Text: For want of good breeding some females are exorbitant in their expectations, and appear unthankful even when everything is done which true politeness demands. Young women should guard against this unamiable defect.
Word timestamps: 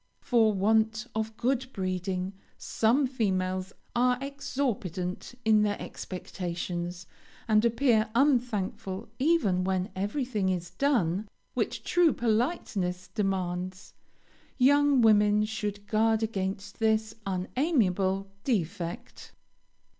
For 0.19 0.51
want 0.51 1.05
of 1.13 1.37
good 1.37 1.67
breeding 1.73 2.33
some 2.57 3.05
females 3.05 3.71
are 3.95 4.17
exorbitant 4.19 5.35
in 5.45 5.61
their 5.61 5.79
expectations, 5.79 7.05
and 7.47 7.63
appear 7.63 8.09
unthankful 8.15 9.09
even 9.19 9.63
when 9.63 9.91
everything 9.95 10.49
is 10.49 10.71
done 10.71 11.29
which 11.53 11.83
true 11.83 12.13
politeness 12.13 13.09
demands. 13.09 13.93
Young 14.57 15.01
women 15.01 15.45
should 15.45 15.85
guard 15.85 16.23
against 16.23 16.79
this 16.79 17.13
unamiable 17.27 18.25
defect. 18.43 19.33